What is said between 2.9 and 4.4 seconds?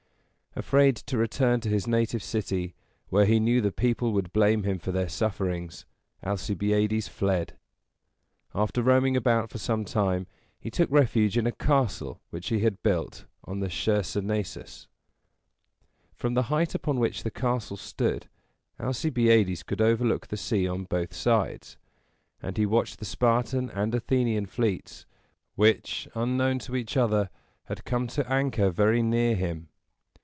where he knew the people would